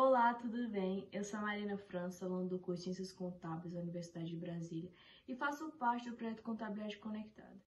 Olá, 0.00 0.32
tudo 0.32 0.68
bem? 0.68 1.08
Eu 1.10 1.24
sou 1.24 1.40
a 1.40 1.42
Marina 1.42 1.76
França, 1.76 2.24
aluna 2.24 2.48
do 2.48 2.56
curso 2.56 2.84
Ciências 2.84 3.10
Contábeis 3.10 3.74
da 3.74 3.80
Universidade 3.80 4.30
de 4.30 4.36
Brasília 4.36 4.88
e 5.26 5.34
faço 5.34 5.72
parte 5.72 6.08
do 6.08 6.14
projeto 6.14 6.40
Contabilidade 6.40 6.98
Conectada. 6.98 7.60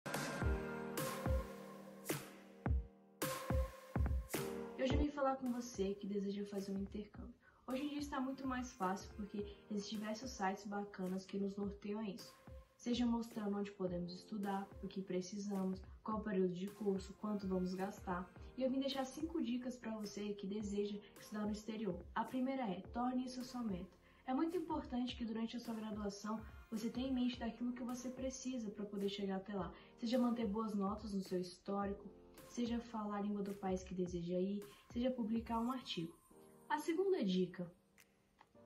Eu 4.77 4.85
já 4.85 4.95
vim 4.95 5.09
falar 5.09 5.37
com 5.37 5.51
você 5.51 5.95
que 5.95 6.05
deseja 6.05 6.45
fazer 6.45 6.71
um 6.71 6.81
intercâmbio. 6.81 7.33
Hoje 7.65 7.83
em 7.85 7.89
dia 7.89 7.99
está 7.99 8.21
muito 8.21 8.45
mais 8.45 8.73
fácil 8.73 9.09
porque 9.15 9.43
existem 9.71 9.97
diversos 9.97 10.29
sites 10.29 10.67
bacanas 10.67 11.25
que 11.25 11.39
nos 11.39 11.55
norteiam 11.55 11.99
a 11.99 12.07
isso 12.07 12.31
seja 12.79 13.05
mostrando 13.05 13.57
onde 13.57 13.71
podemos 13.71 14.13
estudar, 14.13 14.65
o 14.81 14.87
que 14.87 15.01
precisamos, 15.01 15.81
qual 16.01 16.19
o 16.19 16.23
período 16.23 16.53
de 16.53 16.67
curso, 16.67 17.13
quanto 17.15 17.45
vamos 17.45 17.73
gastar. 17.73 18.25
E 18.59 18.61
eu 18.61 18.69
vim 18.69 18.81
deixar 18.81 19.05
cinco 19.05 19.41
dicas 19.41 19.77
para 19.77 19.95
você 19.95 20.33
que 20.33 20.45
deseja 20.45 20.97
estudar 21.17 21.45
no 21.45 21.53
exterior. 21.53 21.97
A 22.13 22.25
primeira 22.25 22.63
é: 22.63 22.81
torne 22.91 23.23
isso 23.23 23.41
sua 23.41 23.63
meta. 23.63 23.95
É 24.27 24.33
muito 24.33 24.57
importante 24.57 25.15
que 25.15 25.23
durante 25.23 25.55
a 25.55 25.61
sua 25.61 25.73
graduação 25.73 26.41
você 26.69 26.89
tenha 26.89 27.07
em 27.07 27.13
mente 27.13 27.39
daquilo 27.39 27.71
que 27.71 27.83
você 27.83 28.09
precisa 28.09 28.69
para 28.69 28.83
poder 28.83 29.07
chegar 29.07 29.37
até 29.37 29.55
lá. 29.55 29.71
Seja 29.95 30.19
manter 30.19 30.45
boas 30.45 30.75
notas 30.75 31.13
no 31.13 31.21
seu 31.21 31.39
histórico, 31.39 32.03
seja 32.49 32.81
falar 32.81 33.19
a 33.19 33.21
língua 33.21 33.43
do 33.43 33.53
país 33.53 33.81
que 33.81 33.95
deseja 33.95 34.37
ir, 34.37 34.61
seja 34.91 35.09
publicar 35.09 35.61
um 35.61 35.71
artigo. 35.71 36.13
A 36.67 36.77
segunda 36.79 37.23
dica: 37.23 37.65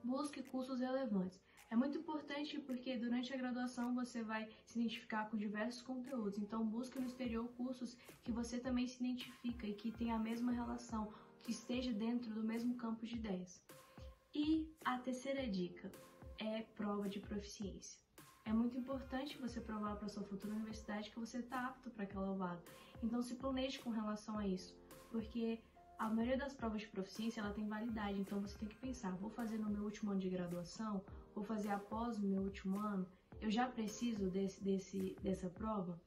busque 0.02 0.42
cursos 0.42 0.80
relevantes. 0.80 1.40
É 1.74 1.76
muito 1.76 1.98
importante 1.98 2.60
porque 2.60 2.96
durante 2.96 3.34
a 3.34 3.36
graduação 3.36 3.96
você 3.96 4.22
vai 4.22 4.48
se 4.64 4.78
identificar 4.78 5.28
com 5.28 5.36
diversos 5.36 5.82
conteúdos, 5.82 6.38
então 6.38 6.64
busque 6.64 7.00
no 7.00 7.06
exterior 7.06 7.48
cursos 7.56 7.96
que 8.22 8.30
você 8.30 8.60
também 8.60 8.86
se 8.86 9.02
identifica 9.02 9.66
e 9.66 9.74
que 9.74 9.90
tenha 9.90 10.14
a 10.14 10.18
mesma 10.20 10.52
relação, 10.52 11.12
que 11.42 11.50
esteja 11.50 11.92
dentro 11.92 12.32
do 12.32 12.44
mesmo 12.44 12.76
campo 12.76 13.04
de 13.04 13.16
ideias. 13.16 13.60
E 14.32 14.72
a 14.84 14.98
terceira 14.98 15.48
dica 15.48 15.90
é 16.38 16.62
prova 16.76 17.08
de 17.08 17.18
proficiência. 17.18 18.00
É 18.44 18.52
muito 18.52 18.78
importante 18.78 19.36
você 19.38 19.60
provar 19.60 19.96
para 19.96 20.08
sua 20.08 20.22
futura 20.22 20.54
universidade 20.54 21.10
que 21.10 21.18
você 21.18 21.38
está 21.38 21.66
apto 21.66 21.90
para 21.90 22.04
aquela 22.04 22.34
vaga. 22.34 22.62
Então 23.02 23.20
se 23.20 23.34
planeje 23.34 23.80
com 23.80 23.90
relação 23.90 24.38
a 24.38 24.46
isso, 24.46 24.78
porque 25.10 25.60
a 25.98 26.08
maioria 26.08 26.38
das 26.38 26.54
provas 26.54 26.82
de 26.82 26.86
proficiência 26.86 27.40
ela 27.40 27.52
tem 27.52 27.66
validade, 27.66 28.20
então 28.20 28.40
você 28.40 28.56
tem 28.58 28.68
que 28.68 28.76
pensar, 28.76 29.10
vou 29.16 29.30
fazer 29.30 29.58
no 29.58 29.70
meu 29.70 29.82
último 29.82 30.12
ano 30.12 30.20
de 30.20 30.30
graduação, 30.30 31.02
vou 31.34 31.44
fazer 31.44 31.70
após 31.70 32.18
o 32.18 32.26
meu 32.26 32.42
último 32.42 32.78
ano, 32.78 33.06
eu 33.40 33.50
já 33.50 33.66
preciso 33.66 34.30
desse, 34.30 34.62
desse, 34.62 35.16
dessa 35.22 35.48
prova? 35.50 36.00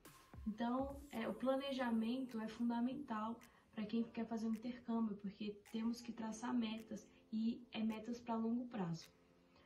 Então, 0.47 1.01
é, 1.11 1.27
o 1.27 1.33
planejamento 1.33 2.39
é 2.39 2.47
fundamental 2.47 3.37
para 3.75 3.85
quem 3.85 4.03
quer 4.03 4.25
fazer 4.25 4.47
um 4.47 4.53
intercâmbio, 4.53 5.15
porque 5.17 5.55
temos 5.71 6.01
que 6.01 6.11
traçar 6.11 6.53
metas 6.53 7.07
e 7.31 7.61
é 7.71 7.83
metas 7.83 8.19
para 8.19 8.35
longo 8.35 8.65
prazo. 8.67 9.07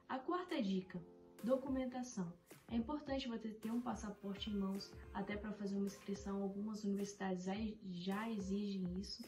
A 0.09 0.17
quarta 0.17 0.61
dica, 0.61 0.99
documentação. 1.43 2.33
É 2.67 2.75
importante 2.75 3.27
você 3.27 3.49
ter 3.49 3.71
um 3.71 3.81
passaporte 3.81 4.49
em 4.49 4.57
mãos, 4.57 4.91
até 5.13 5.37
para 5.37 5.53
fazer 5.53 5.75
uma 5.75 5.85
inscrição. 5.85 6.41
Algumas 6.41 6.83
universidades 6.83 7.45
já 7.89 8.29
exigem 8.29 8.99
isso 8.99 9.23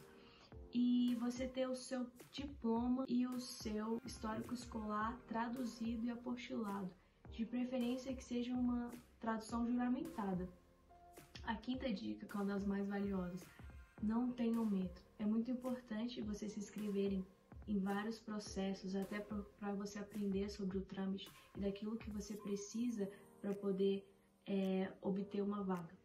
e 0.73 1.15
você 1.19 1.47
ter 1.47 1.67
o 1.69 1.75
seu 1.75 2.07
diploma 2.31 3.05
e 3.07 3.27
o 3.27 3.39
seu 3.39 4.01
histórico 4.03 4.53
escolar 4.53 5.17
traduzido 5.27 6.05
e 6.05 6.09
apostilado, 6.09 6.89
de 7.31 7.45
preferência 7.45 8.13
que 8.13 8.23
seja 8.23 8.51
uma 8.53 8.91
tradução 9.19 9.67
juramentada. 9.67 10.49
A 11.45 11.55
quinta 11.55 11.91
dica, 11.93 12.25
que 12.25 12.35
é 12.35 12.39
uma 12.39 12.53
das 12.53 12.65
mais 12.65 12.87
valiosas, 12.87 13.45
não 14.01 14.31
tenham 14.31 14.65
medo. 14.65 14.99
É 15.19 15.25
muito 15.25 15.51
importante 15.51 16.21
vocês 16.21 16.53
se 16.53 16.59
inscreverem 16.59 17.25
em 17.67 17.79
vários 17.79 18.19
processos, 18.19 18.95
até 18.95 19.19
para 19.19 19.73
você 19.73 19.99
aprender 19.99 20.49
sobre 20.49 20.77
o 20.77 20.81
trâmite 20.81 21.29
e 21.55 21.61
daquilo 21.61 21.97
que 21.97 22.09
você 22.09 22.35
precisa 22.35 23.09
para 23.39 23.53
poder 23.53 24.05
é, 24.45 24.91
obter 25.01 25.41
uma 25.41 25.63
vaga. 25.63 25.95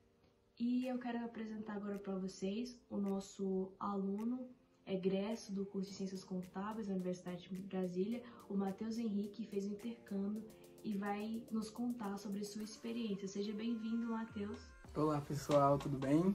E 0.58 0.86
eu 0.86 0.98
quero 0.98 1.24
apresentar 1.24 1.76
agora 1.76 1.98
para 1.98 2.16
vocês 2.16 2.76
o 2.90 2.96
nosso 2.96 3.72
aluno 3.78 4.48
egresso 4.88 5.52
do 5.52 5.66
curso 5.66 5.90
de 5.90 5.96
Ciências 5.96 6.24
Contábeis 6.24 6.86
da 6.86 6.94
Universidade 6.94 7.48
de 7.48 7.62
Brasília, 7.62 8.22
o 8.48 8.54
Matheus 8.54 8.98
Henrique, 8.98 9.44
fez 9.44 9.66
o 9.66 9.68
intercâmbio 9.68 10.42
e 10.82 10.94
vai 10.94 11.42
nos 11.50 11.70
contar 11.70 12.16
sobre 12.16 12.42
sua 12.44 12.62
experiência. 12.62 13.28
Seja 13.28 13.52
bem-vindo, 13.52 14.08
Matheus. 14.08 14.58
Olá, 14.94 15.20
pessoal, 15.20 15.78
tudo 15.78 15.98
bem? 15.98 16.34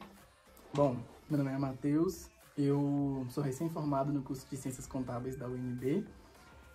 Bom, 0.74 0.98
meu 1.30 1.40
nome 1.40 1.52
é 1.52 1.58
Matheus, 1.58 2.30
eu 2.58 3.26
sou 3.30 3.44
recém-formado 3.44 4.14
no 4.14 4.22
curso 4.22 4.48
de 4.50 4.56
Ciências 4.56 4.86
Contábeis 4.86 5.36
da 5.36 5.48
UNB. 5.48 6.06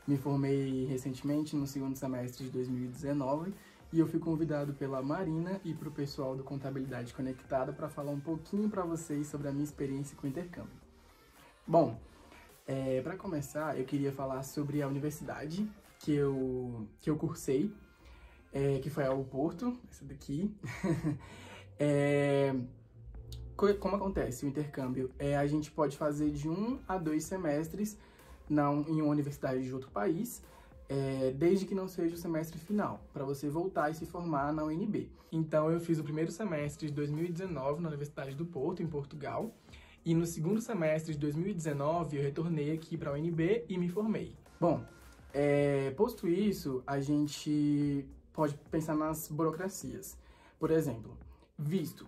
Me 0.07 0.17
formei 0.17 0.87
recentemente 0.87 1.55
no 1.55 1.67
segundo 1.67 1.97
semestre 1.97 2.45
de 2.45 2.51
2019 2.51 3.55
e 3.93 3.99
eu 3.99 4.07
fui 4.07 4.19
convidado 4.19 4.75
pela 4.75 5.03
Marina 5.03 5.61
e 5.65 5.75
para 5.75 5.89
o 5.89 5.93
pessoal 5.93 6.37
do 6.37 6.43
Contabilidade 6.43 7.15
Conectada 7.15 7.73
para 7.73 7.89
falar 7.89 8.11
um 8.11 8.21
pouquinho 8.21 8.69
para 8.69 8.85
vocês 8.85 9.27
sobre 9.27 9.49
a 9.49 9.53
minha 9.53 9.65
experiência 9.65 10.17
com 10.17 10.27
o 10.27 10.31
intercâmbio. 10.31 10.88
Bom, 11.69 12.01
é, 12.67 13.03
para 13.03 13.15
começar, 13.15 13.79
eu 13.79 13.85
queria 13.85 14.11
falar 14.11 14.43
sobre 14.43 14.81
a 14.81 14.89
universidade 14.89 15.71
que 15.99 16.15
eu, 16.15 16.89
que 16.99 17.11
eu 17.11 17.17
cursei, 17.19 17.71
é, 18.51 18.79
que 18.79 18.89
foi 18.89 19.05
a 19.05 19.15
Porto, 19.15 19.79
essa 19.91 20.03
daqui. 20.03 20.51
é, 21.79 22.55
como 23.55 23.97
acontece 23.97 24.47
o 24.47 24.49
intercâmbio? 24.49 25.11
É, 25.19 25.37
a 25.37 25.47
gente 25.47 25.71
pode 25.71 25.95
fazer 25.95 26.31
de 26.31 26.49
um 26.49 26.79
a 26.89 26.97
dois 26.97 27.25
semestres 27.25 27.99
na, 28.49 28.73
em 28.73 29.03
uma 29.03 29.11
universidade 29.11 29.63
de 29.63 29.75
outro 29.75 29.91
país, 29.91 30.43
é, 30.89 31.35
desde 31.37 31.67
que 31.67 31.75
não 31.75 31.87
seja 31.87 32.15
o 32.15 32.19
semestre 32.19 32.59
final, 32.59 32.99
para 33.13 33.27
você 33.27 33.47
voltar 33.51 33.91
e 33.91 33.95
se 33.95 34.07
formar 34.07 34.55
na 34.55 34.65
UNB. 34.65 35.11
Então, 35.31 35.71
eu 35.71 35.81
fiz 35.81 35.99
o 35.99 36.03
primeiro 36.03 36.33
semestre 36.33 36.87
de 36.87 36.95
2019 36.95 37.83
na 37.83 37.89
Universidade 37.89 38.35
do 38.35 38.47
Porto, 38.47 38.83
em 38.83 38.87
Portugal, 38.87 39.53
e 40.05 40.15
no 40.15 40.27
segundo 40.27 40.61
semestre 40.61 41.13
de 41.13 41.19
2019, 41.19 42.17
eu 42.17 42.23
retornei 42.23 42.73
aqui 42.73 42.97
para 42.97 43.11
a 43.11 43.15
UNB 43.15 43.65
e 43.69 43.77
me 43.77 43.89
formei. 43.89 44.35
Bom, 44.61 44.83
é, 45.33 45.91
posto 45.93 46.27
isso, 46.27 46.83
a 46.87 47.01
gente 47.01 48.07
pode 48.33 48.57
pensar 48.71 48.95
nas 48.95 49.29
burocracias. 49.29 50.17
Por 50.59 50.71
exemplo, 50.71 51.17
visto. 51.59 52.07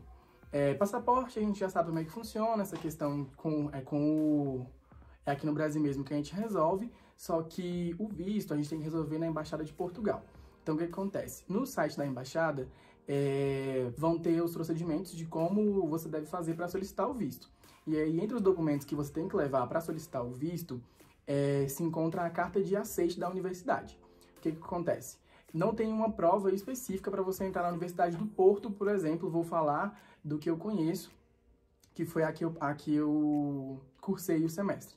É, 0.53 0.75
passaporte, 0.75 1.39
a 1.39 1.43
gente 1.43 1.61
já 1.61 1.69
sabe 1.69 1.89
como 1.89 1.99
é 1.99 2.05
que 2.05 2.11
funciona, 2.11 2.63
essa 2.63 2.77
questão 2.77 3.27
com, 3.37 3.71
é 3.73 3.81
com 3.81 4.01
o... 4.01 4.67
É 5.25 5.33
aqui 5.33 5.47
no 5.47 5.53
Brasil 5.53 5.81
mesmo 5.81 6.03
que 6.03 6.13
a 6.13 6.17
gente 6.17 6.35
resolve, 6.35 6.91
só 7.17 7.43
que 7.43 7.95
o 7.99 8.09
visto 8.09 8.55
a 8.55 8.57
gente 8.57 8.69
tem 8.69 8.79
que 8.79 8.85
resolver 8.85 9.19
na 9.19 9.27
Embaixada 9.27 9.63
de 9.63 9.73
Portugal. 9.73 10.25
Então, 10.63 10.75
o 10.75 10.79
que, 10.79 10.85
acontece? 10.85 11.45
No 11.49 11.67
site 11.67 11.97
da 11.97 12.07
Embaixada, 12.07 12.69
é, 13.07 13.91
vão 13.97 14.19
ter 14.19 14.43
os 14.43 14.53
procedimentos 14.53 15.13
de 15.13 15.27
como 15.27 15.87
você 15.89 16.09
deve 16.09 16.27
fazer 16.27 16.55
para 16.55 16.69
solicitar 16.69 17.09
o 17.09 17.13
visto. 17.15 17.51
E 17.87 17.97
aí, 17.97 18.21
entre 18.21 18.37
os 18.37 18.43
documentos 18.43 18.87
que 18.87 18.95
você 18.95 19.13
tem 19.13 19.29
que 19.29 19.37
levar 19.37 19.67
para 19.67 19.81
solicitar 19.81 20.25
o 20.25 20.31
visto, 20.31 20.81
é, 21.27 21.67
se 21.69 21.83
encontra 21.83 22.25
a 22.25 22.31
carta 22.31 22.63
de 22.63 22.77
aceite 22.77 23.19
da 23.19 23.29
universidade. 23.29 23.99
O 24.37 24.41
que, 24.41 24.53
que 24.53 24.59
acontece? 24.59 25.19
Não 25.53 25.75
tem 25.75 25.93
uma 25.93 26.11
prova 26.11 26.53
específica 26.53 27.11
para 27.11 27.23
você 27.23 27.45
entrar 27.45 27.63
na 27.63 27.71
Universidade 27.71 28.17
do 28.17 28.27
Porto, 28.27 28.71
por 28.71 28.89
exemplo. 28.89 29.29
Vou 29.29 29.43
falar 29.43 30.01
do 30.23 30.39
que 30.39 30.49
eu 30.49 30.57
conheço, 30.57 31.11
que 31.95 32.05
foi 32.05 32.23
a 32.23 32.33
que 32.33 32.45
eu, 32.45 32.57
a 32.61 32.75
que 32.75 32.95
eu 32.95 33.81
cursei 34.01 34.45
o 34.45 34.49
semestre. 34.49 34.97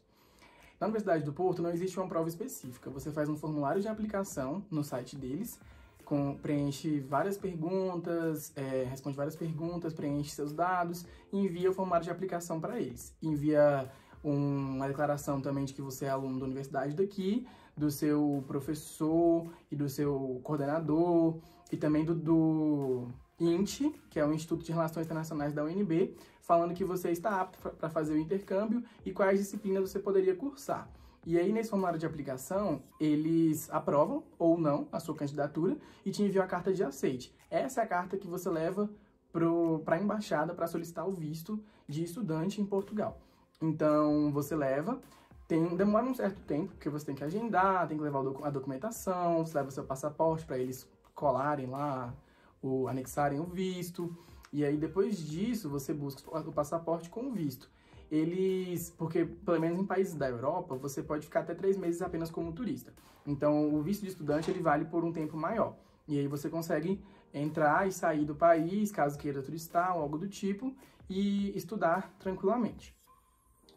Na 0.80 0.88
Universidade 0.88 1.24
do 1.24 1.34
Porto 1.34 1.62
não 1.62 1.72
existe 1.72 1.98
uma 2.00 2.08
prova 2.08 2.28
específica. 2.28 2.90
Você 2.90 3.12
faz 3.12 3.30
um 3.30 3.38
formulário 3.38 3.82
de 3.82 3.88
aplicação 3.88 4.64
no 4.70 4.84
site 4.84 5.16
deles 5.16 5.60
com, 6.06 6.36
preenche 6.36 7.00
várias 7.00 7.38
perguntas, 7.38 8.52
é, 8.56 8.86
responde 8.90 9.16
várias 9.16 9.36
perguntas, 9.36 9.94
preenche 9.94 10.32
seus 10.32 10.54
dados 10.54 11.06
e 11.32 11.38
envia 11.38 11.70
o 11.70 11.74
formulário 11.74 12.06
de 12.06 12.12
aplicação 12.12 12.60
para 12.60 12.80
eles. 12.80 13.16
Envia 13.22 13.92
um, 14.24 14.76
uma 14.76 14.88
declaração 14.88 15.42
também 15.42 15.66
de 15.66 15.74
que 15.74 15.82
você 15.82 16.06
é 16.06 16.10
aluno 16.10 16.40
da 16.40 16.46
universidade 16.46 16.96
daqui, 16.96 17.48
do 17.76 17.90
seu 17.90 18.44
professor 18.48 19.52
e 19.72 19.76
do 19.76 19.90
seu 19.90 20.40
coordenador 20.44 21.40
e 21.72 21.78
também 21.78 22.06
do, 22.06 22.14
do 22.14 23.08
INT, 23.40 23.92
que 24.10 24.20
é 24.20 24.26
o 24.26 24.34
Instituto 24.34 24.64
de 24.64 24.72
Relações 24.72 25.06
Internacionais 25.06 25.54
da 25.54 25.64
UNB, 25.64 26.16
falando 26.42 26.74
que 26.74 26.86
você 26.86 27.10
está 27.10 27.42
apto 27.42 27.72
para 27.72 27.90
fazer 27.90 28.14
o 28.14 28.18
intercâmbio 28.18 28.84
e 29.06 29.12
quais 29.12 29.40
disciplinas 29.40 29.90
você 29.90 30.00
poderia 30.00 30.36
cursar. 30.36 30.88
E 31.26 31.40
aí, 31.40 31.54
nesse 31.54 31.70
formulário 31.70 31.98
de 31.98 32.06
aplicação, 32.06 32.84
eles 33.00 33.70
aprovam 33.70 34.24
ou 34.38 34.58
não 34.58 34.88
a 34.92 35.00
sua 35.00 35.16
candidatura 35.16 35.78
e 36.06 36.12
te 36.12 36.22
enviam 36.22 36.44
a 36.44 36.48
carta 36.48 36.74
de 36.74 36.84
aceite. 36.84 37.34
Essa 37.50 37.82
é 37.82 37.84
a 37.84 37.88
carta 37.88 38.18
que 38.18 38.28
você 38.28 38.50
leva 38.50 38.90
para 39.32 39.96
a 39.96 40.00
embaixada 40.00 40.54
para 40.54 40.68
solicitar 40.68 41.08
o 41.08 41.12
visto 41.12 41.64
de 41.88 42.04
estudante 42.04 42.62
em 42.62 42.66
Portugal. 42.66 43.22
Então, 43.62 44.32
você 44.34 44.54
leva, 44.56 45.00
tem, 45.48 45.76
demora 45.78 46.06
um 46.06 46.14
certo 46.14 46.42
tempo, 46.42 46.74
porque 46.74 46.90
você 46.90 47.06
tem 47.06 47.16
que 47.16 47.24
agendar, 47.24 47.88
tem 47.88 47.98
que 47.98 48.04
levar 48.04 48.20
a 48.44 48.50
documentação, 48.50 49.46
você 49.46 49.58
leva 49.58 49.72
seu 49.72 49.86
passaporte 49.86 50.46
para 50.46 50.58
eles 50.58 50.88
colarem 51.16 51.68
lá, 51.68 52.14
o, 52.62 52.88
anexarem 52.88 53.40
o 53.40 53.46
visto. 53.46 54.16
E 54.52 54.66
aí, 54.66 54.78
depois 54.78 55.18
disso, 55.18 55.70
você 55.70 55.94
busca 55.94 56.38
o 56.38 56.52
passaporte 56.52 57.10
com 57.10 57.28
o 57.28 57.32
visto. 57.32 57.72
Eles, 58.14 58.92
porque 58.92 59.26
pelo 59.26 59.60
menos 59.60 59.80
em 59.80 59.86
países 59.86 60.14
da 60.14 60.30
Europa, 60.30 60.76
você 60.76 61.02
pode 61.02 61.26
ficar 61.26 61.40
até 61.40 61.56
três 61.56 61.76
meses 61.76 62.00
apenas 62.00 62.30
como 62.30 62.54
turista. 62.54 62.94
Então, 63.26 63.74
o 63.74 63.82
visto 63.82 64.04
de 64.04 64.10
estudante 64.10 64.52
ele 64.52 64.62
vale 64.62 64.86
por 64.86 65.04
um 65.04 65.12
tempo 65.12 65.36
maior. 65.36 65.76
E 66.08 66.20
aí 66.20 66.28
você 66.28 66.48
consegue 66.48 67.02
entrar 67.34 67.88
e 67.88 67.92
sair 67.92 68.24
do 68.24 68.36
país, 68.36 68.92
caso 68.92 69.18
queira 69.18 69.42
turistar 69.42 69.96
ou 69.96 70.04
algo 70.04 70.20
do 70.20 70.28
tipo, 70.28 70.76
e 71.10 71.58
estudar 71.58 72.16
tranquilamente. 72.20 72.96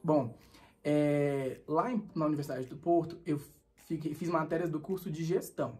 Bom, 0.04 0.36
é, 0.84 1.60
lá 1.66 1.90
em, 1.90 2.06
na 2.14 2.26
Universidade 2.26 2.66
do 2.66 2.76
Porto, 2.76 3.18
eu 3.24 3.40
fiquei, 3.86 4.12
fiz 4.12 4.28
matérias 4.28 4.68
do 4.68 4.80
curso 4.80 5.10
de 5.10 5.24
gestão 5.24 5.78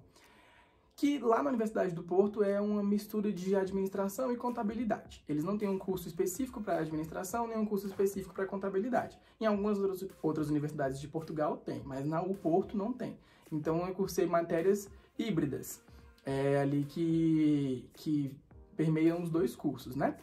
que 0.96 1.19
lá 1.19 1.43
na 1.43 1.50
Universidade 1.50 1.94
do 1.94 2.02
Porto 2.02 2.43
é 2.43 2.58
uma 2.58 2.82
mistura 2.82 3.31
de 3.31 3.54
administração 3.54 4.32
e 4.32 4.37
contabilidade. 4.37 5.22
Eles 5.28 5.44
não 5.44 5.58
têm 5.58 5.69
um 5.69 5.78
curso 5.78 6.08
específico 6.08 6.62
para 6.62 6.78
administração, 6.78 7.46
nem 7.46 7.58
um 7.58 7.66
curso 7.66 7.87
específico 7.87 8.32
para 8.32 8.46
contabilidade. 8.46 9.19
Em 9.38 9.44
algumas 9.44 9.78
outras 10.22 10.48
universidades 10.48 10.98
de 10.98 11.06
Portugal 11.06 11.58
tem, 11.58 11.82
mas 11.84 12.06
na 12.06 12.22
U 12.22 12.34
Porto 12.34 12.78
não 12.78 12.94
tem. 12.94 13.19
Então 13.52 13.87
eu 13.87 13.94
cursei 13.94 14.25
matérias 14.25 14.88
híbridas, 15.19 15.82
é, 16.25 16.60
ali 16.60 16.84
que, 16.84 17.87
que 17.93 18.34
permeiam 18.75 19.22
os 19.22 19.28
dois 19.28 19.54
cursos, 19.54 19.94
né? 19.94 20.16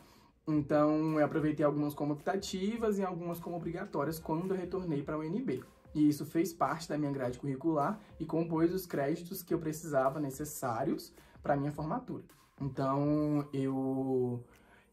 Então 0.48 1.20
eu 1.20 1.26
aproveitei 1.26 1.64
algumas 1.64 1.94
como 1.94 2.14
optativas 2.14 2.98
e 2.98 3.04
algumas 3.04 3.40
como 3.40 3.56
obrigatórias 3.56 4.18
quando 4.18 4.56
eu 4.56 4.58
retornei 4.58 5.04
para 5.04 5.14
a 5.16 5.20
UNB 5.20 5.64
e 5.94 6.10
isso 6.10 6.26
fez 6.26 6.54
parte 6.54 6.90
da 6.90 6.98
minha 6.98 7.12
grade 7.12 7.40
curricular 7.40 8.00
e 8.20 8.26
compôs 8.26 8.74
os 8.74 8.86
créditos 8.86 9.44
que 9.44 9.54
eu 9.54 9.60
precisava 9.60 10.20
necessários 10.20 11.14
para 11.42 11.56
minha 11.56 11.72
formatura. 11.72 12.24
Então, 12.60 13.48
eu 13.54 14.44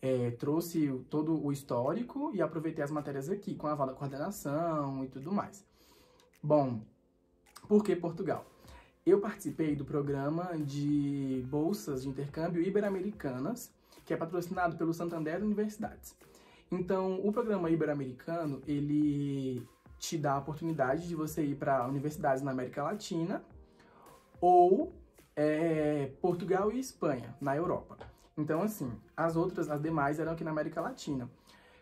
é, 0.03 0.31
trouxe 0.33 0.89
todo 1.09 1.45
o 1.45 1.53
histórico 1.53 2.31
e 2.35 2.43
aproveitei 2.43 2.83
as 2.83 2.91
matérias 2.91 3.29
aqui, 3.29 3.55
com 3.55 3.67
a 3.67 3.73
aval 3.73 3.87
da 3.87 3.95
coordenação 3.95 5.05
e 5.05 5.09
tudo 5.09 5.33
mais. 5.33 5.65
Bom, 6.43 6.81
por 7.69 7.85
que 7.85 7.95
Portugal? 7.95 8.45
Eu 9.05 9.21
participei 9.21 9.75
do 9.75 9.85
programa 9.85 10.57
de 10.59 11.45
bolsas 11.49 12.03
de 12.03 12.09
intercâmbio 12.09 12.63
ibero-americanas, 12.63 13.73
que 14.05 14.13
é 14.13 14.17
patrocinado 14.17 14.77
pelo 14.77 14.93
Santander 14.93 15.43
Universidades. 15.43 16.15
Então, 16.71 17.21
o 17.25 17.33
programa 17.33 17.71
ibero-americano, 17.71 18.63
ele 18.67 19.67
te 20.01 20.17
dá 20.17 20.33
a 20.33 20.39
oportunidade 20.39 21.07
de 21.07 21.15
você 21.15 21.45
ir 21.45 21.57
para 21.57 21.87
universidades 21.87 22.43
na 22.43 22.51
América 22.51 22.83
Latina 22.83 23.45
ou 24.41 24.95
é, 25.37 26.11
Portugal 26.23 26.73
e 26.73 26.81
Espanha, 26.81 27.37
na 27.39 27.55
Europa. 27.55 27.99
Então, 28.37 28.63
assim, 28.63 28.91
as 29.15 29.37
outras, 29.37 29.69
as 29.69 29.81
demais 29.81 30.19
eram 30.19 30.33
aqui 30.33 30.43
na 30.43 30.51
América 30.51 30.81
Latina. 30.81 31.31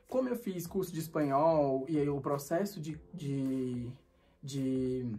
Como 0.09 0.29
eu 0.29 0.35
fiz 0.35 0.67
curso 0.67 0.93
de 0.93 0.99
espanhol 0.99 1.87
e 1.89 1.97
aí 1.97 2.09
o 2.09 2.21
processo 2.21 2.81
de, 2.81 3.01
de, 3.15 3.89
de 4.43 5.17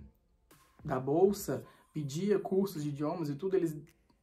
da 0.84 1.00
bolsa 1.00 1.63
pedia 1.94 2.38
cursos 2.38 2.84
de 2.84 2.90
idiomas 2.90 3.30
e 3.30 3.36
tudo, 3.36 3.56
eles 3.56 3.78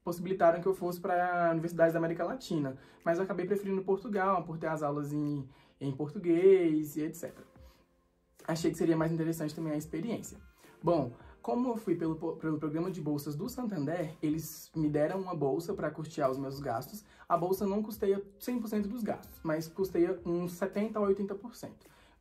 possibilitaram 0.04 0.60
que 0.60 0.68
eu 0.68 0.74
fosse 0.74 1.00
para 1.00 1.50
universidades 1.50 1.94
da 1.94 1.98
América 1.98 2.24
Latina. 2.24 2.76
Mas 3.02 3.16
eu 3.16 3.24
acabei 3.24 3.46
preferindo 3.46 3.82
Portugal, 3.82 4.44
por 4.44 4.58
ter 4.58 4.66
as 4.66 4.82
aulas 4.82 5.14
em, 5.14 5.48
em 5.80 5.92
português 5.92 6.96
e 6.96 7.02
etc 7.02 7.55
achei 8.46 8.70
que 8.70 8.78
seria 8.78 8.96
mais 8.96 9.12
interessante 9.12 9.54
também 9.54 9.72
a 9.72 9.76
experiência. 9.76 10.38
Bom, 10.82 11.12
como 11.42 11.68
eu 11.68 11.76
fui 11.76 11.94
pelo, 11.94 12.16
pelo 12.36 12.58
programa 12.58 12.90
de 12.90 13.00
bolsas 13.00 13.36
do 13.36 13.48
Santander, 13.48 14.14
eles 14.20 14.70
me 14.74 14.88
deram 14.88 15.20
uma 15.20 15.34
bolsa 15.34 15.72
para 15.72 15.90
custear 15.90 16.30
os 16.30 16.38
meus 16.38 16.58
gastos. 16.58 17.04
A 17.28 17.36
bolsa 17.36 17.66
não 17.66 17.82
custeia 17.82 18.20
100% 18.40 18.88
dos 18.88 19.02
gastos, 19.02 19.38
mas 19.42 19.68
custeia 19.68 20.20
uns 20.26 20.58
70% 20.58 20.96
a 20.96 21.00
80%. 21.00 21.70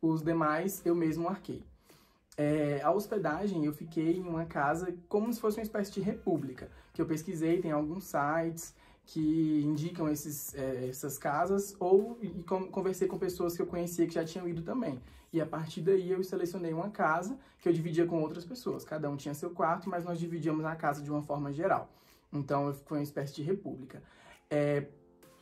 Os 0.00 0.22
demais 0.22 0.80
eu 0.84 0.94
mesmo 0.94 1.28
arquei. 1.28 1.64
É, 2.36 2.80
a 2.82 2.92
hospedagem 2.92 3.64
eu 3.64 3.72
fiquei 3.72 4.18
em 4.18 4.22
uma 4.22 4.44
casa 4.44 4.94
como 5.08 5.32
se 5.32 5.40
fosse 5.40 5.58
uma 5.58 5.64
espécie 5.64 5.90
de 5.90 6.00
república, 6.00 6.70
que 6.92 7.02
eu 7.02 7.06
pesquisei, 7.06 7.60
tem 7.60 7.72
alguns 7.72 8.04
sites 8.04 8.74
que 9.06 9.62
indicam 9.64 10.08
esses, 10.08 10.54
é, 10.54 10.88
essas 10.88 11.16
casas, 11.16 11.74
ou 11.78 12.18
e 12.20 12.44
conversei 12.44 13.08
com 13.08 13.18
pessoas 13.18 13.56
que 13.56 13.62
eu 13.62 13.66
conhecia 13.66 14.06
que 14.06 14.14
já 14.14 14.24
tinham 14.24 14.48
ido 14.48 14.62
também. 14.62 15.00
E 15.36 15.40
a 15.40 15.44
partir 15.44 15.82
daí 15.82 16.10
eu 16.10 16.24
selecionei 16.24 16.72
uma 16.72 16.88
casa 16.88 17.38
que 17.60 17.68
eu 17.68 17.72
dividia 17.78 18.06
com 18.06 18.22
outras 18.22 18.42
pessoas. 18.42 18.86
Cada 18.86 19.10
um 19.10 19.16
tinha 19.16 19.34
seu 19.34 19.50
quarto, 19.50 19.86
mas 19.86 20.02
nós 20.02 20.18
dividíamos 20.18 20.64
a 20.64 20.74
casa 20.74 21.02
de 21.02 21.10
uma 21.10 21.20
forma 21.20 21.52
geral. 21.52 21.90
Então 22.32 22.72
foi 22.72 22.96
uma 22.96 23.04
espécie 23.04 23.34
de 23.34 23.42
república. 23.42 24.02
É, 24.48 24.86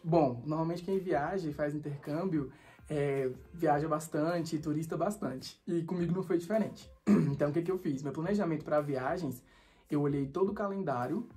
bom, 0.03 0.43
normalmente 0.45 0.83
quem 0.83 0.99
viaja 0.99 1.49
e 1.49 1.53
faz 1.53 1.77
intercâmbio 1.77 2.51
é, 2.91 3.31
viaja 3.53 3.87
bastante, 3.87 4.59
turista 4.59 4.97
bastante. 4.97 5.63
E 5.65 5.85
comigo 5.85 6.13
não 6.13 6.25
foi 6.25 6.39
diferente. 6.39 6.91
Então 7.31 7.51
o 7.51 7.53
que, 7.53 7.63
que 7.63 7.71
eu 7.71 7.79
fiz? 7.79 8.03
Meu 8.03 8.13
planejamento 8.13 8.65
para 8.65 8.81
viagens, 8.81 9.45
eu 9.89 10.01
olhei 10.03 10.27
todo 10.27 10.51
o 10.51 10.55
calendário 10.55 11.29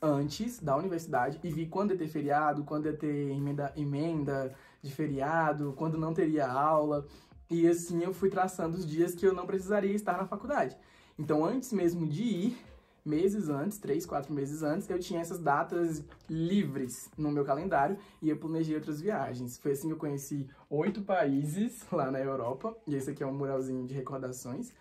antes 0.00 0.60
da 0.60 0.76
universidade 0.76 1.40
e 1.42 1.50
vi 1.50 1.66
quando 1.66 1.90
ia 1.90 1.98
ter 1.98 2.06
feriado, 2.06 2.62
quando 2.62 2.86
ia 2.86 2.96
ter 2.96 3.30
emenda, 3.30 3.72
emenda 3.76 4.54
de 4.80 4.92
feriado, 4.92 5.74
quando 5.76 5.98
não 5.98 6.14
teria 6.14 6.46
aula. 6.46 7.06
E 7.52 7.68
assim 7.68 8.02
eu 8.02 8.14
fui 8.14 8.30
traçando 8.30 8.78
os 8.78 8.86
dias 8.86 9.14
que 9.14 9.26
eu 9.26 9.34
não 9.34 9.46
precisaria 9.46 9.92
estar 9.92 10.16
na 10.16 10.26
faculdade. 10.26 10.74
Então, 11.18 11.44
antes 11.44 11.70
mesmo 11.70 12.06
de 12.06 12.22
ir, 12.22 12.56
meses 13.04 13.50
antes, 13.50 13.76
três, 13.76 14.06
quatro 14.06 14.32
meses 14.32 14.62
antes, 14.62 14.88
eu 14.88 14.98
tinha 14.98 15.20
essas 15.20 15.38
datas 15.38 16.02
livres 16.30 17.10
no 17.14 17.30
meu 17.30 17.44
calendário 17.44 17.98
e 18.22 18.30
eu 18.30 18.38
planejei 18.38 18.74
outras 18.74 19.02
viagens. 19.02 19.58
Foi 19.58 19.72
assim 19.72 19.88
que 19.88 19.92
eu 19.92 19.98
conheci 19.98 20.48
oito 20.70 21.02
países 21.02 21.84
lá 21.92 22.10
na 22.10 22.20
Europa, 22.20 22.74
e 22.86 22.94
esse 22.94 23.10
aqui 23.10 23.22
é 23.22 23.26
um 23.26 23.34
muralzinho 23.34 23.86
de 23.86 23.92
recordações. 23.92 24.72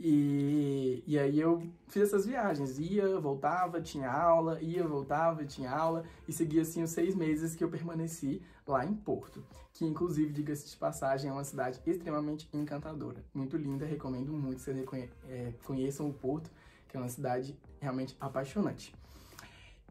E, 0.00 1.02
e 1.06 1.18
aí 1.18 1.38
eu 1.38 1.62
fiz 1.86 2.04
essas 2.04 2.26
viagens, 2.26 2.78
ia, 2.80 3.18
voltava, 3.20 3.80
tinha 3.80 4.10
aula, 4.10 4.60
ia, 4.60 4.86
voltava, 4.86 5.44
tinha 5.44 5.70
aula, 5.70 6.04
e 6.26 6.32
seguia 6.32 6.62
assim 6.62 6.82
os 6.82 6.90
seis 6.90 7.14
meses 7.14 7.54
que 7.54 7.62
eu 7.62 7.68
permaneci 7.68 8.42
lá 8.70 8.84
em 8.84 8.94
Porto, 8.94 9.44
que 9.72 9.84
inclusive, 9.84 10.32
diga-se 10.32 10.68
de 10.68 10.76
passagem, 10.76 11.30
é 11.30 11.32
uma 11.32 11.44
cidade 11.44 11.80
extremamente 11.86 12.48
encantadora, 12.52 13.24
muito 13.32 13.56
linda, 13.56 13.86
recomendo 13.86 14.32
muito 14.32 14.56
que 14.56 14.62
vocês 14.62 15.10
é, 15.28 15.52
conheçam 15.64 16.08
o 16.08 16.12
Porto, 16.12 16.50
que 16.88 16.96
é 16.96 17.00
uma 17.00 17.08
cidade 17.08 17.56
realmente 17.80 18.16
apaixonante. 18.20 18.94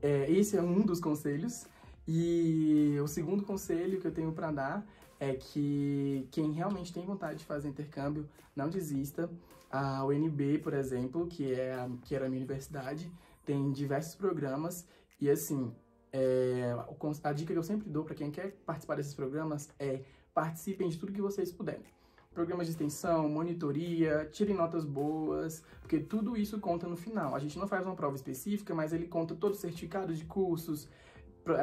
É, 0.01 0.29
esse 0.31 0.57
é 0.57 0.61
um 0.61 0.81
dos 0.81 0.99
conselhos, 0.99 1.65
e 2.07 2.97
o 3.03 3.07
segundo 3.07 3.43
conselho 3.43 3.99
que 3.99 4.07
eu 4.07 4.13
tenho 4.13 4.31
para 4.31 4.51
dar 4.51 4.87
é 5.19 5.33
que 5.33 6.27
quem 6.31 6.51
realmente 6.51 6.93
tem 6.93 7.05
vontade 7.05 7.39
de 7.39 7.45
fazer 7.45 7.67
intercâmbio, 7.67 8.29
não 8.55 8.69
desista. 8.69 9.29
A 9.69 10.05
UNB, 10.05 10.59
por 10.59 10.73
exemplo, 10.73 11.27
que, 11.27 11.53
é 11.53 11.73
a, 11.73 11.89
que 12.03 12.15
era 12.15 12.27
a 12.27 12.29
minha 12.29 12.39
universidade, 12.39 13.11
tem 13.45 13.71
diversos 13.71 14.15
programas 14.15 14.87
e, 15.19 15.29
assim, 15.29 15.73
é, 16.11 16.75
a 17.23 17.33
dica 17.33 17.53
que 17.53 17.59
eu 17.59 17.63
sempre 17.63 17.89
dou 17.89 18.03
para 18.03 18.15
quem 18.15 18.31
quer 18.31 18.51
participar 18.65 18.95
desses 18.95 19.13
programas 19.13 19.69
é 19.79 20.01
participem 20.33 20.87
de 20.87 20.97
tudo 20.97 21.11
que 21.11 21.21
vocês 21.21 21.51
puderem. 21.51 21.85
Programas 22.33 22.67
de 22.67 22.73
extensão, 22.73 23.27
monitoria, 23.27 24.29
tirem 24.31 24.55
notas 24.55 24.85
boas, 24.85 25.63
porque 25.81 25.99
tudo 25.99 26.37
isso 26.37 26.59
conta 26.59 26.87
no 26.87 26.95
final. 26.95 27.33
A 27.33 27.39
gente 27.39 27.57
não 27.57 27.67
faz 27.67 27.83
uma 27.85 27.95
prova 27.95 28.15
específica, 28.15 28.75
mas 28.75 28.93
ele 28.93 29.07
conta 29.07 29.33
todos 29.33 29.57
os 29.57 29.61
certificados 29.61 30.19
de 30.19 30.25
cursos, 30.25 30.87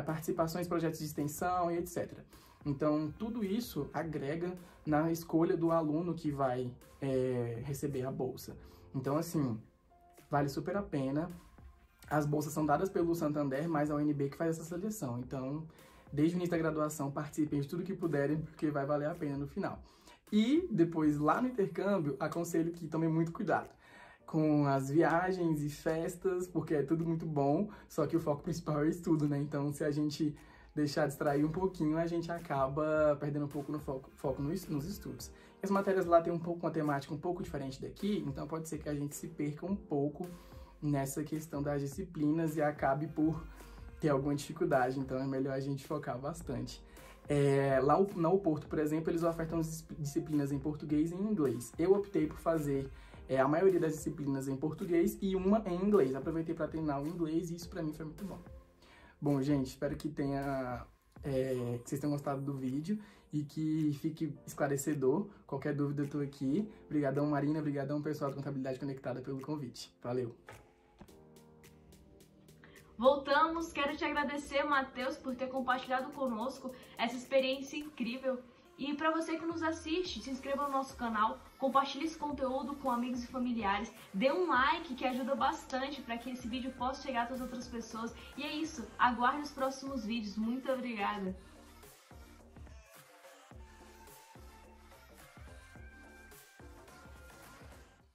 participações 0.04 0.66
em 0.66 0.68
projetos 0.68 0.98
de 0.98 1.04
extensão 1.04 1.70
e 1.70 1.78
etc. 1.78 2.10
Então, 2.66 3.12
tudo 3.18 3.44
isso 3.44 3.88
agrega 3.92 4.52
na 4.84 5.12
escolha 5.12 5.56
do 5.56 5.70
aluno 5.70 6.14
que 6.14 6.30
vai 6.30 6.72
é, 7.00 7.62
receber 7.64 8.04
a 8.04 8.10
bolsa. 8.10 8.56
Então, 8.94 9.16
assim, 9.16 9.60
vale 10.30 10.48
super 10.48 10.76
a 10.76 10.82
pena. 10.82 11.30
As 12.08 12.26
bolsas 12.26 12.52
são 12.52 12.64
dadas 12.64 12.88
pelo 12.88 13.14
Santander, 13.14 13.68
mas 13.68 13.90
a 13.90 13.96
UNB 13.96 14.30
que 14.30 14.37
faz 14.37 14.58
essa 14.58 14.64
seleção. 14.64 15.18
Então, 15.18 15.66
desde 16.12 16.34
o 16.34 16.38
início 16.38 16.52
da 16.52 16.58
graduação, 16.58 17.11
participem 17.11 17.61
de 17.61 17.68
tudo 17.68 17.82
que 17.82 17.94
puderem, 17.94 18.38
porque 18.38 18.70
vai 18.70 18.84
valer 18.84 19.08
a 19.08 19.14
pena 19.14 19.37
no 19.37 19.46
final. 19.46 19.78
E 20.32 20.68
depois, 20.70 21.18
lá 21.18 21.40
no 21.40 21.49
intercâmbio, 21.49 22.16
aconselho 22.18 22.73
que 22.73 22.87
tomem 22.87 23.08
muito 23.08 23.32
cuidado 23.32 23.68
com 24.26 24.66
as 24.66 24.90
viagens 24.90 25.62
e 25.62 25.68
festas, 25.68 26.49
porque 26.49 26.75
é 26.75 26.82
tudo 26.82 27.04
muito 27.04 27.25
bom, 27.25 27.68
só 27.88 28.06
que 28.06 28.16
o 28.16 28.20
foco 28.20 28.42
principal 28.42 28.80
é 28.80 28.82
o 28.82 28.88
estudo, 28.88 29.28
né? 29.28 29.38
Então, 29.38 29.73
se 29.73 29.84
a 29.84 29.90
gente 29.90 30.34
deixar 30.75 31.06
distrair 31.06 31.44
um 31.44 31.50
pouquinho, 31.50 31.96
a 31.96 32.06
gente 32.06 32.32
acaba 32.32 33.16
perdendo 33.20 33.44
um 33.44 33.49
pouco 33.49 33.70
no 33.70 33.78
foco, 33.78 34.11
foco 34.16 34.42
nos, 34.42 34.66
nos 34.66 34.87
estudos. 34.87 35.30
As 35.62 35.70
matérias 35.70 36.04
lá 36.04 36.20
têm 36.20 36.32
um 36.32 36.38
pouco 36.38 36.66
uma 36.66 36.73
temática 36.73 37.14
um 37.14 37.18
pouco 37.18 37.42
diferente 37.42 37.80
daqui, 37.80 38.25
então 38.26 38.46
pode 38.46 38.68
ser 38.68 38.78
que 38.78 38.88
a 38.88 38.94
gente 38.94 39.14
se 39.14 39.28
perca 39.28 39.64
um 39.64 39.76
pouco 39.76 40.26
nessa 40.84 41.24
questão 41.24 41.62
das 41.62 41.80
disciplinas 41.80 42.56
e 42.56 42.62
acabe 42.62 43.06
por 43.08 43.42
ter 43.98 44.10
alguma 44.10 44.34
dificuldade, 44.34 45.00
então 45.00 45.18
é 45.18 45.26
melhor 45.26 45.54
a 45.54 45.60
gente 45.60 45.86
focar 45.86 46.18
bastante. 46.18 46.82
É, 47.26 47.80
lá 47.80 47.96
na 48.14 48.30
Porto, 48.30 48.66
por 48.66 48.78
exemplo, 48.78 49.10
eles 49.10 49.22
ofertam 49.22 49.62
disciplinas 49.98 50.52
em 50.52 50.58
português 50.58 51.10
e 51.10 51.14
em 51.14 51.22
inglês. 51.22 51.72
Eu 51.78 51.94
optei 51.94 52.26
por 52.26 52.36
fazer 52.36 52.90
é, 53.26 53.40
a 53.40 53.48
maioria 53.48 53.80
das 53.80 53.94
disciplinas 53.94 54.46
em 54.46 54.56
português 54.56 55.16
e 55.22 55.34
uma 55.34 55.62
em 55.66 55.82
inglês. 55.82 56.14
Aproveitei 56.14 56.54
para 56.54 56.68
treinar 56.68 57.02
o 57.02 57.08
inglês 57.08 57.50
e 57.50 57.54
isso 57.54 57.70
para 57.70 57.82
mim 57.82 57.94
foi 57.94 58.04
muito 58.04 58.24
bom. 58.26 58.38
Bom, 59.18 59.40
gente, 59.40 59.68
espero 59.68 59.96
que 59.96 60.10
tenha 60.10 60.86
é, 61.22 61.78
que 61.82 61.88
vocês 61.88 61.98
tenham 61.98 62.12
gostado 62.12 62.42
do 62.42 62.52
vídeo 62.52 62.98
e 63.32 63.42
que 63.42 63.96
fique 64.02 64.34
esclarecedor. 64.46 65.28
Qualquer 65.46 65.74
dúvida 65.74 66.02
eu 66.02 66.08
tô 66.08 66.20
aqui. 66.20 66.68
Obrigadão, 66.84 67.26
Marina. 67.26 67.58
Obrigadão, 67.58 68.02
pessoal 68.02 68.30
da 68.30 68.36
Contabilidade 68.36 68.78
Conectada, 68.78 69.22
pelo 69.22 69.40
convite. 69.40 69.90
Valeu! 70.02 70.36
Voltamos, 72.96 73.72
quero 73.72 73.96
te 73.96 74.04
agradecer, 74.04 74.62
Matheus, 74.62 75.16
por 75.16 75.34
ter 75.34 75.48
compartilhado 75.48 76.12
conosco 76.12 76.72
essa 76.96 77.16
experiência 77.16 77.76
incrível. 77.76 78.40
E 78.78 78.94
para 78.94 79.10
você 79.10 79.36
que 79.36 79.44
nos 79.44 79.62
assiste, 79.62 80.20
se 80.20 80.30
inscreva 80.30 80.64
no 80.64 80.72
nosso 80.72 80.96
canal, 80.96 81.40
compartilhe 81.58 82.04
esse 82.04 82.16
conteúdo 82.16 82.74
com 82.76 82.90
amigos 82.90 83.24
e 83.24 83.26
familiares, 83.26 83.92
dê 84.12 84.30
um 84.32 84.48
like 84.48 84.94
que 84.94 85.06
ajuda 85.06 85.34
bastante 85.34 86.02
para 86.02 86.18
que 86.18 86.30
esse 86.30 86.46
vídeo 86.46 86.72
possa 86.72 87.02
chegar 87.02 87.30
a 87.30 87.42
outras 87.42 87.66
pessoas. 87.66 88.14
E 88.36 88.44
é 88.44 88.52
isso, 88.52 88.86
aguarde 88.96 89.42
os 89.42 89.50
próximos 89.50 90.04
vídeos. 90.04 90.36
Muito 90.36 90.70
obrigada! 90.70 91.36